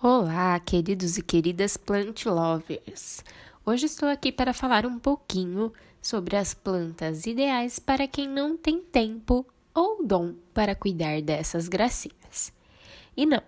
Olá, 0.00 0.60
queridos 0.60 1.18
e 1.18 1.22
queridas 1.22 1.76
plant 1.76 2.24
lovers. 2.26 3.24
Hoje 3.66 3.86
estou 3.86 4.08
aqui 4.08 4.30
para 4.30 4.52
falar 4.52 4.86
um 4.86 4.96
pouquinho 4.96 5.72
sobre 6.00 6.36
as 6.36 6.54
plantas 6.54 7.26
ideais 7.26 7.80
para 7.80 8.06
quem 8.06 8.28
não 8.28 8.56
tem 8.56 8.80
tempo 8.80 9.44
ou 9.74 10.06
dom 10.06 10.36
para 10.54 10.76
cuidar 10.76 11.20
dessas 11.20 11.66
gracinhas. 11.66 12.52
E 13.16 13.26
não, 13.26 13.42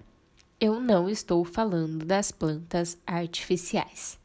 eu 0.61 0.81
não 0.81 1.09
estou 1.09 1.45
falando 1.45 2.05
das 2.05 2.33
plantas 2.33 2.99
artificiais. 3.07 4.19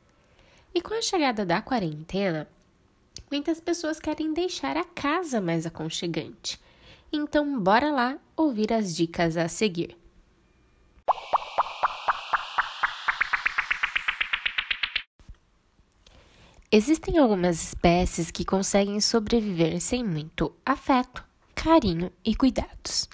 E 0.73 0.81
com 0.81 0.95
a 0.95 1.03
chegada 1.03 1.45
da 1.45 1.61
quarentena, 1.61 2.47
muitas 3.29 3.59
pessoas 3.59 3.99
querem 3.99 4.33
deixar 4.33 4.77
a 4.77 4.83
casa 4.83 5.39
mais 5.39 5.67
aconchegante. 5.67 6.59
Então, 7.13 7.59
bora 7.59 7.91
lá 7.91 8.17
ouvir 8.35 8.73
as 8.73 8.95
dicas 8.95 9.37
a 9.37 9.47
seguir. 9.47 9.95
Existem 16.77 17.17
algumas 17.17 17.63
espécies 17.63 18.29
que 18.29 18.43
conseguem 18.43 18.99
sobreviver 18.99 19.79
sem 19.79 20.03
muito 20.03 20.53
afeto, 20.65 21.23
carinho 21.55 22.11
e 22.21 22.35
cuidados. 22.35 23.07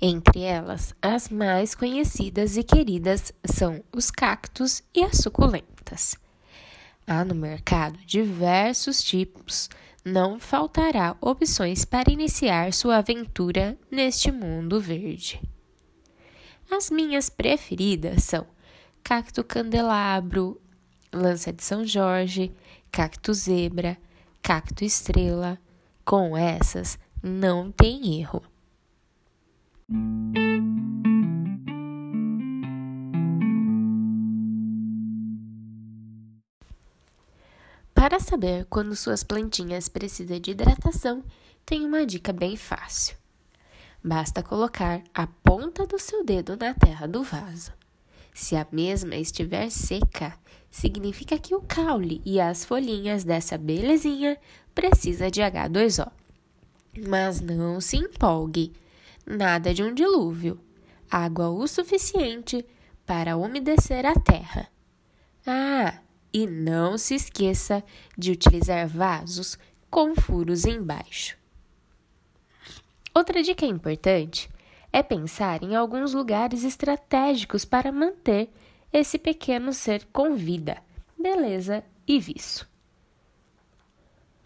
Entre 0.00 0.40
elas, 0.40 0.94
as 1.02 1.28
mais 1.28 1.74
conhecidas 1.74 2.56
e 2.56 2.62
queridas 2.62 3.34
são 3.44 3.84
os 3.92 4.10
cactos 4.10 4.82
e 4.94 5.04
as 5.04 5.18
suculentas. 5.18 6.16
Há 7.06 7.22
no 7.22 7.34
mercado 7.34 7.98
diversos 8.06 9.02
tipos, 9.02 9.68
não 10.02 10.40
faltará 10.40 11.18
opções 11.20 11.84
para 11.84 12.10
iniciar 12.10 12.72
sua 12.72 12.96
aventura 12.96 13.78
neste 13.90 14.32
mundo 14.32 14.80
verde. 14.80 15.38
As 16.70 16.90
minhas 16.90 17.28
preferidas 17.28 18.24
são 18.24 18.46
cacto 19.04 19.44
candelabro, 19.44 20.58
lança 21.16 21.52
de 21.52 21.62
São 21.62 21.84
Jorge, 21.84 22.52
cacto 22.92 23.32
zebra, 23.34 23.96
cacto 24.42 24.84
estrela. 24.84 25.58
Com 26.04 26.36
essas, 26.36 26.98
não 27.20 27.72
tem 27.72 28.20
erro. 28.20 28.42
Para 37.92 38.20
saber 38.20 38.66
quando 38.66 38.94
suas 38.94 39.24
plantinhas 39.24 39.88
precisam 39.88 40.38
de 40.38 40.52
hidratação, 40.52 41.24
tem 41.64 41.84
uma 41.84 42.06
dica 42.06 42.32
bem 42.32 42.56
fácil. 42.56 43.16
Basta 44.04 44.44
colocar 44.44 45.02
a 45.12 45.26
ponta 45.26 45.84
do 45.84 45.98
seu 45.98 46.24
dedo 46.24 46.56
na 46.56 46.72
terra 46.72 47.08
do 47.08 47.24
vaso. 47.24 47.72
Se 48.36 48.54
a 48.54 48.66
mesma 48.70 49.16
estiver 49.16 49.70
seca, 49.70 50.38
significa 50.70 51.38
que 51.38 51.54
o 51.54 51.62
caule 51.62 52.20
e 52.22 52.38
as 52.38 52.66
folhinhas 52.66 53.24
dessa 53.24 53.56
belezinha 53.56 54.36
precisa 54.74 55.30
de 55.30 55.40
H2O. 55.40 56.12
Mas 57.08 57.40
não 57.40 57.80
se 57.80 57.96
empolgue, 57.96 58.74
nada 59.24 59.72
de 59.72 59.82
um 59.82 59.94
dilúvio. 59.94 60.60
Água 61.10 61.48
o 61.48 61.66
suficiente 61.66 62.62
para 63.06 63.38
umedecer 63.38 64.04
a 64.04 64.14
terra. 64.14 64.68
Ah, 65.46 65.98
e 66.30 66.46
não 66.46 66.98
se 66.98 67.14
esqueça 67.14 67.82
de 68.18 68.32
utilizar 68.32 68.86
vasos 68.86 69.58
com 69.88 70.14
furos 70.14 70.66
embaixo. 70.66 71.38
Outra 73.14 73.42
dica 73.42 73.64
importante 73.64 74.50
é 74.92 75.02
pensar 75.02 75.62
em 75.62 75.74
alguns 75.74 76.14
lugares 76.14 76.64
estratégicos 76.64 77.64
para 77.64 77.92
manter 77.92 78.50
esse 78.92 79.18
pequeno 79.18 79.72
ser 79.72 80.06
com 80.12 80.34
vida, 80.34 80.78
beleza 81.18 81.84
e 82.06 82.18
viço. 82.18 82.68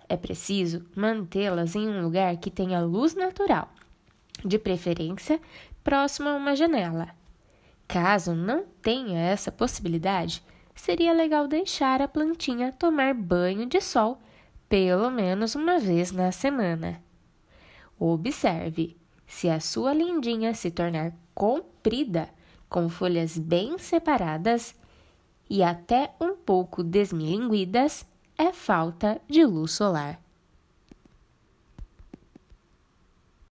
É 0.08 0.16
preciso 0.16 0.84
mantê-las 0.96 1.76
em 1.76 1.88
um 1.88 2.02
lugar 2.02 2.36
que 2.36 2.50
tenha 2.50 2.80
luz 2.80 3.14
natural, 3.14 3.68
de 4.44 4.58
preferência 4.58 5.40
próximo 5.84 6.28
a 6.28 6.34
uma 6.34 6.56
janela. 6.56 7.10
Caso 7.86 8.34
não 8.34 8.64
tenha 8.82 9.18
essa 9.18 9.52
possibilidade, 9.52 10.42
seria 10.74 11.12
legal 11.12 11.46
deixar 11.46 12.02
a 12.02 12.08
plantinha 12.08 12.72
tomar 12.72 13.14
banho 13.14 13.66
de 13.66 13.80
sol 13.80 14.20
pelo 14.70 15.10
menos 15.10 15.56
uma 15.56 15.80
vez 15.80 16.12
na 16.12 16.30
semana. 16.30 17.02
Observe: 17.98 18.96
se 19.30 19.48
a 19.48 19.60
sua 19.60 19.94
lindinha 19.94 20.52
se 20.54 20.72
tornar 20.72 21.12
comprida, 21.32 22.28
com 22.68 22.88
folhas 22.88 23.38
bem 23.38 23.78
separadas 23.78 24.74
e 25.48 25.62
até 25.62 26.12
um 26.20 26.34
pouco 26.34 26.82
desmilinguidas, 26.82 28.04
é 28.36 28.52
falta 28.52 29.20
de 29.28 29.44
luz 29.44 29.70
solar. 29.70 30.20